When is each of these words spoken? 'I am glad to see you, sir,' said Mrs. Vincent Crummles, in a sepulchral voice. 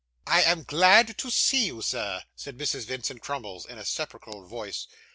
'I 0.25 0.41
am 0.41 0.63
glad 0.63 1.15
to 1.19 1.29
see 1.29 1.67
you, 1.67 1.83
sir,' 1.83 2.23
said 2.35 2.57
Mrs. 2.57 2.85
Vincent 2.87 3.21
Crummles, 3.21 3.67
in 3.67 3.77
a 3.77 3.85
sepulchral 3.85 4.47
voice. 4.47 4.87